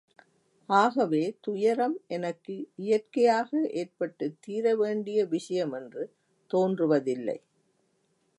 [0.69, 2.55] ஆகவே, துயரம் எனக்கு
[2.75, 3.49] இயற்கையாக
[3.73, 6.05] ஏற்பட்டுத் தீரவேண்டிய விஷயமென்று
[6.51, 7.37] தோன்றுவதில்லை.